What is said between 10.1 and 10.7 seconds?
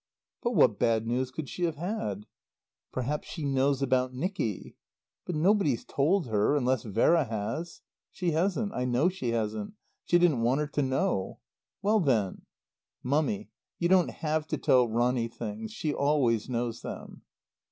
didn't want her